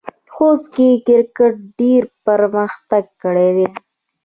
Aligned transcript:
خوست 0.33 0.65
کې 0.75 0.89
کرکټ 1.07 1.55
ډېر 1.79 2.03
پرمختګ 2.25 3.03
کړی 3.21 3.49
دی. 3.57 3.67